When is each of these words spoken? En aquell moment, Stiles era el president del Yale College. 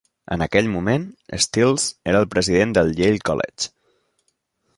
En 0.35 0.43
aquell 0.43 0.69
moment, 0.75 1.03
Stiles 1.45 1.85
era 2.15 2.23
el 2.25 2.29
president 2.35 2.75
del 2.79 2.93
Yale 3.03 3.23
College. 3.31 3.71